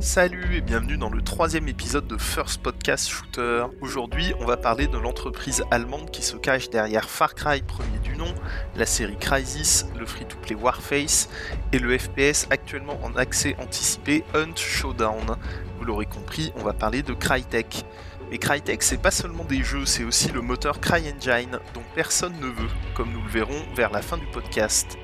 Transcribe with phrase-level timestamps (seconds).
[0.00, 3.66] Salut et bienvenue dans le troisième épisode de First Podcast Shooter.
[3.82, 8.16] Aujourd'hui, on va parler de l'entreprise allemande qui se cache derrière Far Cry premier du
[8.16, 8.34] nom,
[8.76, 11.28] la série Crysis, le free-to-play Warface
[11.72, 15.36] et le FPS actuellement en accès anticipé Hunt Showdown.
[15.78, 17.84] Vous l'aurez compris, on va parler de Crytek.
[18.30, 22.46] Mais Crytek, c'est pas seulement des jeux, c'est aussi le moteur CryEngine, dont personne ne
[22.46, 24.96] veut, comme nous le verrons vers la fin du podcast.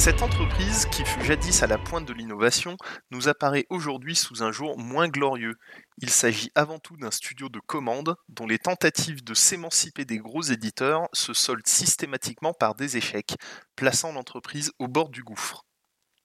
[0.00, 2.78] Cette entreprise, qui fut jadis à la pointe de l'innovation,
[3.10, 5.56] nous apparaît aujourd'hui sous un jour moins glorieux.
[5.98, 10.40] Il s'agit avant tout d'un studio de commande dont les tentatives de s'émanciper des gros
[10.40, 13.36] éditeurs se soldent systématiquement par des échecs,
[13.76, 15.66] plaçant l'entreprise au bord du gouffre.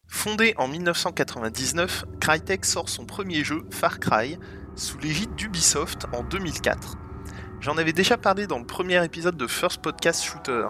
[0.08, 4.38] Fondé en 1999, Crytek sort son premier jeu, Far Cry,
[4.78, 6.96] sous l'égide d'Ubisoft en 2004.
[7.62, 10.68] J'en avais déjà parlé dans le premier épisode de First Podcast Shooter.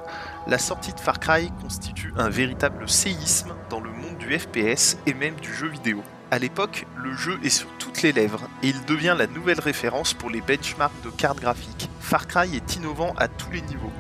[0.48, 5.14] La sortie de Far Cry constitue un véritable séisme dans le monde du FPS et
[5.14, 6.04] même du jeu vidéo.
[6.32, 10.14] À l'époque, le jeu est sur toutes les lèvres et il devient la nouvelle référence
[10.14, 11.90] pour les benchmarks de cartes graphiques.
[12.00, 13.92] Far Cry est innovant à tous les niveaux.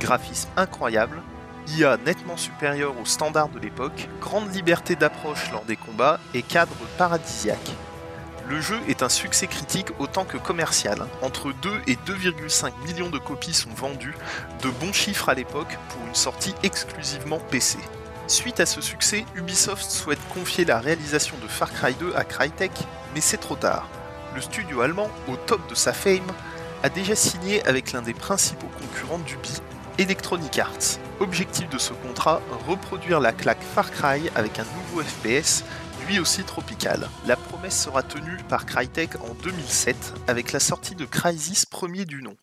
[0.00, 1.22] Graphisme incroyable,
[1.76, 6.74] IA nettement supérieur aux standards de l'époque, grande liberté d'approche lors des combats et cadre
[6.96, 7.74] paradisiaque.
[8.48, 11.06] Le jeu est un succès critique autant que commercial.
[11.20, 14.16] Entre 2 et 2,5 millions de copies sont vendues,
[14.62, 17.76] de bons chiffres à l'époque pour une sortie exclusivement PC.
[18.26, 22.72] Suite à ce succès, Ubisoft souhaite confier la réalisation de Far Cry 2 à Crytek,
[23.14, 23.86] mais c'est trop tard.
[24.34, 26.32] Le studio allemand, au top de sa fame,
[26.82, 29.60] a déjà signé avec l'un des principaux concurrents d'Ubi,
[29.98, 30.98] Electronic Arts.
[31.20, 35.64] Objectif de ce contrat, reproduire la claque Far Cry avec un nouveau FPS
[36.08, 37.08] lui aussi tropical.
[37.26, 42.22] La promesse sera tenue par Crytek en 2007 avec la sortie de Crysis premier du
[42.22, 42.34] nom.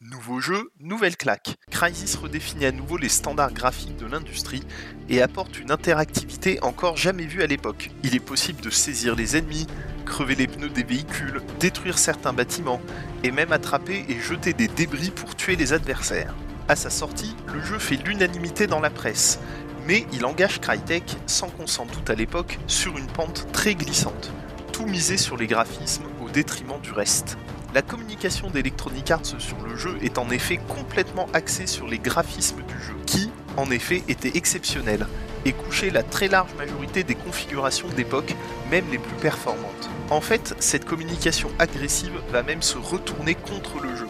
[0.00, 1.54] Nouveau jeu, nouvelle claque.
[1.70, 4.62] Crysis redéfinit à nouveau les standards graphiques de l'industrie
[5.08, 7.90] et apporte une interactivité encore jamais vue à l'époque.
[8.02, 9.68] Il est possible de saisir les ennemis,
[10.04, 12.82] crever les pneus des véhicules, détruire certains bâtiments
[13.22, 16.34] et même attraper et jeter des débris pour tuer les adversaires.
[16.68, 19.38] À sa sortie, le jeu fait l'unanimité dans la presse,
[19.86, 24.32] mais il engage Crytek, sans qu'on s'en doute à l'époque, sur une pente très glissante,
[24.72, 27.38] tout misé sur les graphismes au détriment du reste.
[27.74, 32.62] La communication d'Electronic Arts sur le jeu est en effet complètement axée sur les graphismes
[32.62, 35.06] du jeu, qui, en effet, étaient exceptionnels,
[35.44, 38.34] et couchaient la très large majorité des configurations d'époque,
[38.70, 39.90] même les plus performantes.
[40.10, 44.08] En fait, cette communication agressive va même se retourner contre le jeu.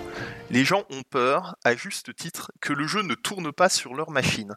[0.50, 4.10] Les gens ont peur, à juste titre, que le jeu ne tourne pas sur leur
[4.10, 4.54] machine.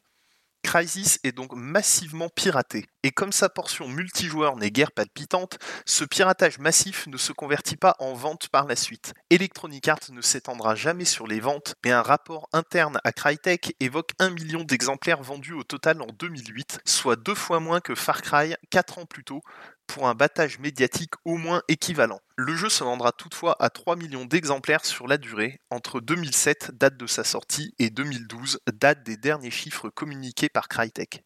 [0.64, 6.60] Crysis est donc massivement piraté, et comme sa portion multijoueur n'est guère palpitante, ce piratage
[6.60, 9.14] massif ne se convertit pas en vente par la suite.
[9.30, 14.12] Electronic Arts ne s'étendra jamais sur les ventes, mais un rapport interne à Crytek évoque
[14.20, 18.56] un million d'exemplaires vendus au total en 2008, soit deux fois moins que Far Cry
[18.70, 19.42] 4 ans plus tôt,
[19.88, 22.20] pour un battage médiatique au moins équivalent.
[22.36, 26.96] Le jeu se vendra toutefois à 3 millions d'exemplaires sur la durée, entre 2007, date
[26.96, 31.24] de sa sortie, et 2012, date des derniers chiffres communiqués par Crytek.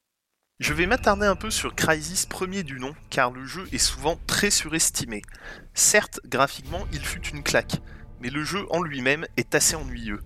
[0.64, 4.18] Je vais m'attarder un peu sur Crysis premier du nom, car le jeu est souvent
[4.28, 5.22] très surestimé.
[5.74, 7.82] Certes, graphiquement, il fut une claque,
[8.22, 10.22] mais le jeu en lui-même est assez ennuyeux.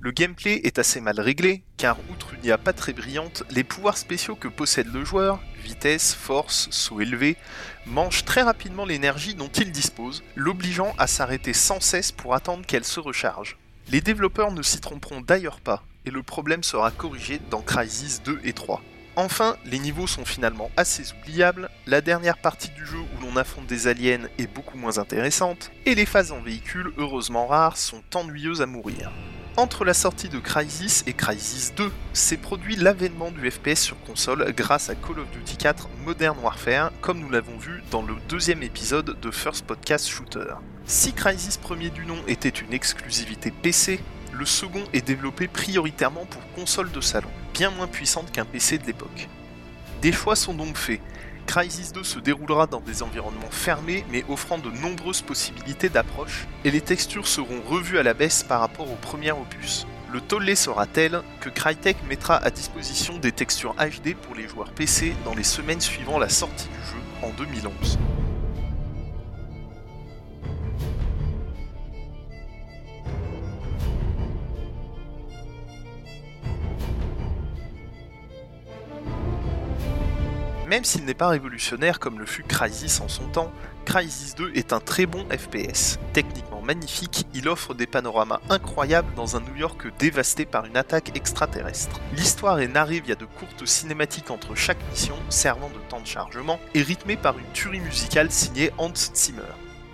[0.00, 3.98] Le gameplay est assez mal réglé, car outre une IA pas très brillante, les pouvoirs
[3.98, 7.36] spéciaux que possède le joueur, vitesse, force, saut élevé,
[7.84, 12.84] mangent très rapidement l'énergie dont il dispose, l'obligeant à s'arrêter sans cesse pour attendre qu'elle
[12.84, 13.58] se recharge.
[13.90, 18.40] Les développeurs ne s'y tromperont d'ailleurs pas, et le problème sera corrigé dans Crysis 2
[18.44, 18.82] et 3.
[19.16, 23.66] Enfin, les niveaux sont finalement assez oubliables, la dernière partie du jeu où l'on affronte
[23.66, 28.60] des aliens est beaucoup moins intéressante, et les phases en véhicule, heureusement rares, sont ennuyeuses
[28.60, 29.12] à mourir.
[29.56, 34.52] Entre la sortie de Crysis et Crysis 2, s'est produit l'avènement du FPS sur console
[34.52, 38.64] grâce à Call of Duty 4 Modern Warfare, comme nous l'avons vu dans le deuxième
[38.64, 40.54] épisode de First Podcast Shooter.
[40.86, 44.00] Si Crysis premier du nom était une exclusivité PC,
[44.32, 48.86] le second est développé prioritairement pour console de salon, bien moins puissante qu'un PC de
[48.86, 49.28] l'époque.
[50.02, 51.00] Des choix sont donc faits,
[51.46, 56.70] Crysis 2 se déroulera dans des environnements fermés mais offrant de nombreuses possibilités d'approche, et
[56.70, 59.86] les textures seront revues à la baisse par rapport au premier opus.
[60.12, 64.70] Le tollé sera tel que Crytek mettra à disposition des textures HD pour les joueurs
[64.72, 67.98] PC dans les semaines suivant la sortie du jeu en 2011.
[80.74, 83.52] Même s'il n'est pas révolutionnaire comme le fut Crysis en son temps,
[83.84, 86.00] Crysis 2 est un très bon FPS.
[86.12, 91.16] Techniquement magnifique, il offre des panoramas incroyables dans un New York dévasté par une attaque
[91.16, 92.00] extraterrestre.
[92.12, 96.58] L'histoire est narrée via de courtes cinématiques entre chaque mission, servant de temps de chargement,
[96.74, 99.42] et rythmée par une tuerie musicale signée Hans Zimmer.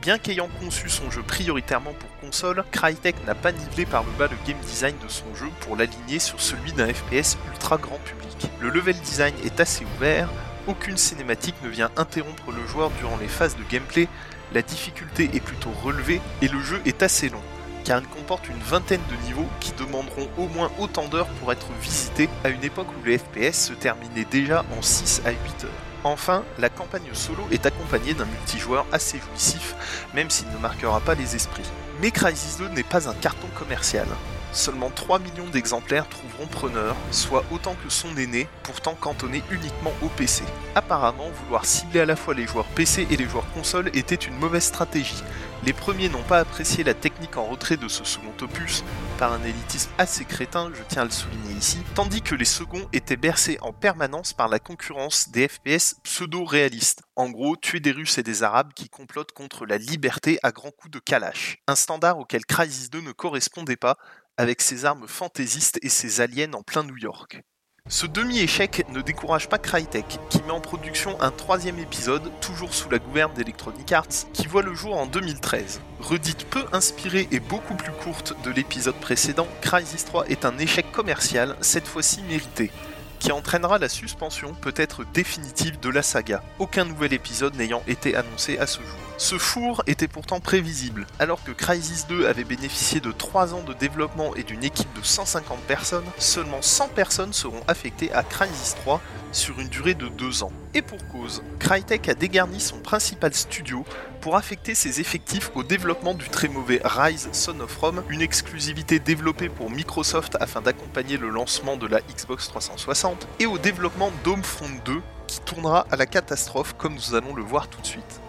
[0.00, 4.29] Bien qu'ayant conçu son jeu prioritairement pour console, Crytek n'a pas nivelé par le bas
[4.29, 8.50] le game design de son jeu pour l'aligner sur celui d'un FPS ultra grand public.
[8.61, 10.31] Le level design est assez ouvert,
[10.66, 14.08] aucune cinématique ne vient interrompre le joueur durant les phases de gameplay,
[14.52, 17.42] la difficulté est plutôt relevée et le jeu est assez long,
[17.84, 21.68] car il comporte une vingtaine de niveaux qui demanderont au moins autant d'heures pour être
[21.80, 25.70] visités à une époque où les FPS se terminaient déjà en 6 à 8 heures.
[26.02, 29.74] Enfin, la campagne solo est accompagnée d'un multijoueur assez jouissif,
[30.14, 31.70] même s'il ne marquera pas les esprits.
[32.00, 34.06] Mais Crysis 2 n'est pas un carton commercial.
[34.52, 40.08] Seulement 3 millions d'exemplaires trouveront preneur, soit autant que son aîné, pourtant cantonné uniquement au
[40.08, 40.43] PC.
[40.75, 44.37] Apparemment, vouloir cibler à la fois les joueurs PC et les joueurs console était une
[44.37, 45.23] mauvaise stratégie,
[45.62, 48.82] les premiers n'ont pas apprécié la technique en retrait de ce second opus,
[49.19, 52.88] par un élitisme assez crétin, je tiens à le souligner ici, tandis que les seconds
[52.94, 57.03] étaient bercés en permanence par la concurrence des FPS pseudo-réalistes.
[57.14, 60.70] En gros, tuer des Russes et des Arabes qui complotent contre la liberté à grands
[60.70, 61.58] coups de kalash.
[61.69, 63.99] Un standard auquel Crysis 2 ne correspondait pas,
[64.40, 67.42] avec ses armes fantaisistes et ses aliens en plein New York.
[67.90, 72.88] Ce demi-échec ne décourage pas Crytek, qui met en production un troisième épisode, toujours sous
[72.88, 75.82] la gouverne d'Electronic Arts, qui voit le jour en 2013.
[76.00, 80.90] Redite peu inspirée et beaucoup plus courte de l'épisode précédent, Crysis 3 est un échec
[80.90, 82.70] commercial, cette fois-ci mérité
[83.19, 88.56] qui entraînera la suspension peut-être définitive de la saga, aucun nouvel épisode n'ayant été annoncé
[88.56, 89.09] à ce jour.
[89.20, 93.75] Ce four était pourtant prévisible, alors que Crysis 2 avait bénéficié de 3 ans de
[93.75, 99.02] développement et d'une équipe de 150 personnes, seulement 100 personnes seront affectées à Crysis 3
[99.31, 100.52] sur une durée de 2 ans.
[100.72, 103.84] Et pour cause, Crytek a dégarni son principal studio
[104.22, 109.00] pour affecter ses effectifs au développement du très mauvais Rise Son of Rome, une exclusivité
[109.00, 114.70] développée pour Microsoft afin d'accompagner le lancement de la Xbox 360, et au développement d'Homefront
[114.87, 118.22] 2, qui tournera à la catastrophe comme nous allons le voir tout de suite.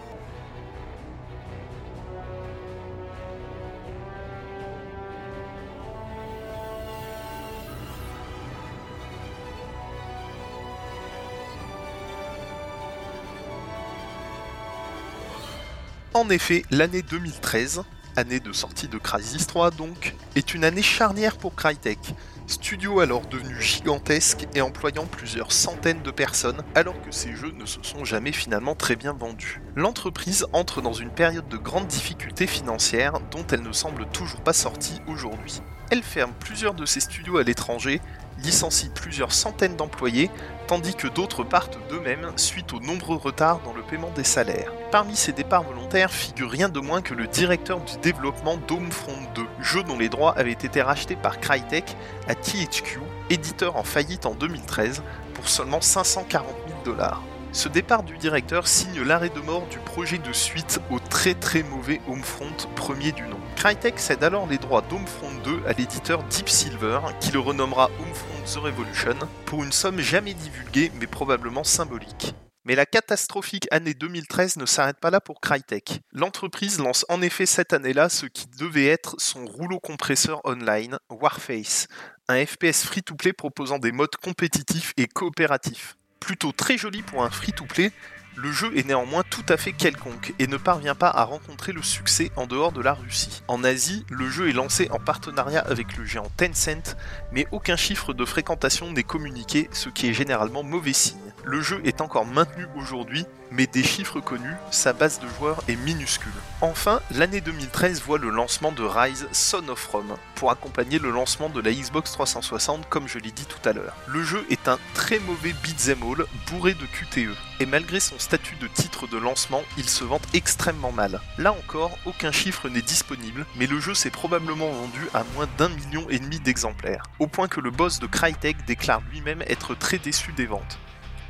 [16.14, 17.84] En effet, l'année 2013,
[18.16, 21.98] année de sortie de Crysis 3 donc, est une année charnière pour Crytek.
[22.46, 27.64] Studio alors devenu gigantesque et employant plusieurs centaines de personnes alors que ces jeux ne
[27.64, 29.62] se sont jamais finalement très bien vendus.
[29.74, 34.52] L'entreprise entre dans une période de grande difficulté financière dont elle ne semble toujours pas
[34.52, 35.62] sortie aujourd'hui.
[35.92, 38.00] Elle ferme plusieurs de ses studios à l'étranger
[38.42, 40.30] licencie plusieurs centaines d'employés,
[40.66, 44.72] tandis que d'autres partent d'eux-mêmes suite aux nombreux retards dans le paiement des salaires.
[44.90, 49.42] Parmi ces départs volontaires figure rien de moins que le directeur du développement d'Homefront 2,
[49.60, 51.96] jeu dont les droits avaient été rachetés par Crytek
[52.26, 53.00] à THQ,
[53.30, 55.02] éditeur en faillite en 2013,
[55.34, 57.22] pour seulement 540 000 dollars.
[57.54, 61.62] Ce départ du directeur signe l'arrêt de mort du projet de suite au très très
[61.62, 63.38] mauvais Homefront premier du nom.
[63.56, 68.42] Crytek cède alors les droits d'Homefront 2 à l'éditeur Deep Silver, qui le renommera Homefront
[68.46, 72.34] The Revolution, pour une somme jamais divulguée mais probablement symbolique.
[72.64, 76.00] Mais la catastrophique année 2013 ne s'arrête pas là pour Crytek.
[76.10, 81.86] L'entreprise lance en effet cette année-là ce qui devait être son rouleau compresseur online, Warface,
[82.28, 87.90] un FPS free-to-play proposant des modes compétitifs et coopératifs plutôt très joli pour un free-to-play,
[88.36, 91.82] le jeu est néanmoins tout à fait quelconque et ne parvient pas à rencontrer le
[91.82, 93.42] succès en dehors de la Russie.
[93.48, 96.96] En Asie, le jeu est lancé en partenariat avec le géant Tencent,
[97.32, 101.31] mais aucun chiffre de fréquentation n'est communiqué, ce qui est généralement mauvais signe.
[101.44, 105.74] Le jeu est encore maintenu aujourd'hui, mais des chiffres connus, sa base de joueurs est
[105.74, 106.32] minuscule.
[106.60, 111.48] Enfin, l'année 2013 voit le lancement de Rise Son of Rome, pour accompagner le lancement
[111.48, 113.96] de la Xbox 360 comme je l'ai dit tout à l'heure.
[114.06, 118.56] Le jeu est un très mauvais beat'em all, bourré de QTE, et malgré son statut
[118.56, 121.20] de titre de lancement, il se vante extrêmement mal.
[121.38, 125.70] Là encore, aucun chiffre n'est disponible, mais le jeu s'est probablement vendu à moins d'un
[125.70, 129.98] million et demi d'exemplaires, au point que le boss de Crytek déclare lui-même être très
[129.98, 130.78] déçu des ventes.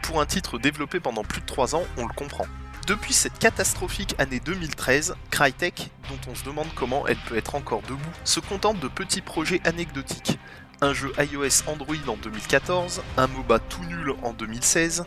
[0.02, 2.46] Pour un titre développé pendant plus de 3 ans, on le comprend.
[2.86, 7.82] Depuis cette catastrophique année 2013, Crytek, dont on se demande comment elle peut être encore
[7.82, 10.38] debout, se contente de petits projets anecdotiques.
[10.80, 15.04] Un jeu iOS Android en 2014, un MOBA tout nul en 2016,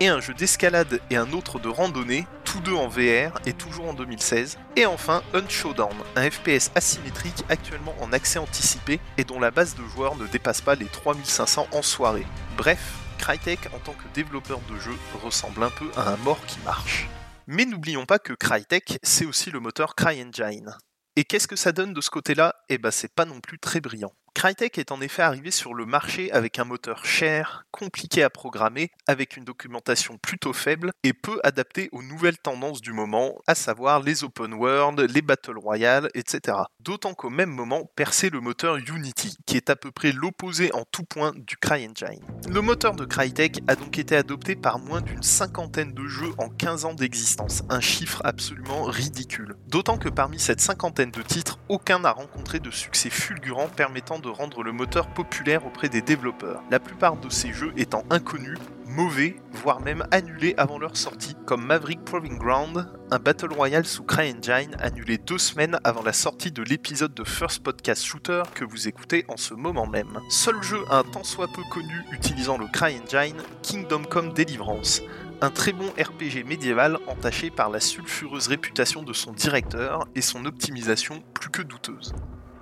[0.00, 3.88] et un jeu d'escalade et un autre de randonnée, tous deux en VR et toujours
[3.88, 4.58] en 2016.
[4.76, 9.76] Et enfin, Un Showdown, un FPS asymétrique actuellement en accès anticipé et dont la base
[9.76, 12.26] de joueurs ne dépasse pas les 3500 en soirée.
[12.58, 16.58] Bref, Crytek en tant que développeur de jeux ressemble un peu à un mort qui
[16.60, 17.08] marche.
[17.46, 20.76] Mais n'oublions pas que Crytek, c'est aussi le moteur CryEngine.
[21.16, 22.54] Et qu'est-ce que ça donne de ce côté-là?
[22.68, 24.12] Eh ben c'est pas non plus très brillant.
[24.34, 28.90] Crytek est en effet arrivé sur le marché avec un moteur cher, compliqué à programmer,
[29.06, 34.02] avec une documentation plutôt faible et peu adapté aux nouvelles tendances du moment, à savoir
[34.02, 36.58] les open world, les battle royale, etc.
[36.80, 40.84] D'autant qu'au même moment perçait le moteur Unity, qui est à peu près l'opposé en
[40.90, 42.20] tout point du CryEngine.
[42.48, 46.48] Le moteur de Crytek a donc été adopté par moins d'une cinquantaine de jeux en
[46.48, 49.56] 15 ans d'existence, un chiffre absolument ridicule.
[49.68, 54.30] D'autant que parmi cette cinquantaine de titres, aucun n'a rencontré de succès fulgurant permettant de
[54.30, 59.36] rendre le moteur populaire auprès des développeurs, la plupart de ces jeux étant inconnus, mauvais,
[59.52, 64.76] voire même annulés avant leur sortie, comme Maverick Proving Ground, un Battle Royale sous CryEngine
[64.80, 69.26] annulé deux semaines avant la sortie de l'épisode de First Podcast Shooter que vous écoutez
[69.28, 70.18] en ce moment même.
[70.30, 75.02] Seul jeu un tant soit peu connu utilisant le CryEngine, Kingdom Come Deliverance,
[75.42, 80.46] un très bon RPG médiéval entaché par la sulfureuse réputation de son directeur et son
[80.46, 82.14] optimisation plus que douteuse.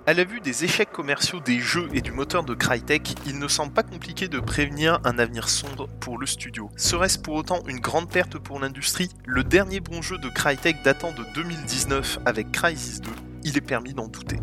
[0.05, 3.47] À la vue des échecs commerciaux des jeux et du moteur de Crytek, il ne
[3.47, 6.69] semble pas compliqué de prévenir un avenir sombre pour le studio.
[6.75, 9.07] Serait-ce pour autant une grande perte pour l'industrie?
[9.25, 13.09] Le dernier bon jeu de Crytek datant de 2019 avec Crysis 2,
[13.45, 14.39] il est permis d'en douter.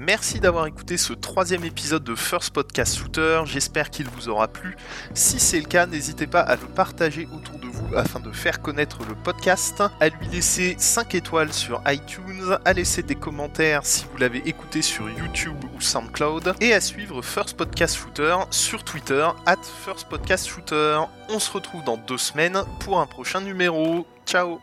[0.00, 4.74] Merci d'avoir écouté ce troisième épisode de First Podcast Shooter, j'espère qu'il vous aura plu.
[5.12, 8.62] Si c'est le cas, n'hésitez pas à le partager autour de vous afin de faire
[8.62, 14.06] connaître le podcast, à lui laisser 5 étoiles sur iTunes, à laisser des commentaires si
[14.10, 19.28] vous l'avez écouté sur YouTube ou SoundCloud, et à suivre First Podcast Shooter sur Twitter,
[19.44, 21.00] at First Podcast Shooter.
[21.28, 24.06] On se retrouve dans deux semaines pour un prochain numéro.
[24.24, 24.60] Ciao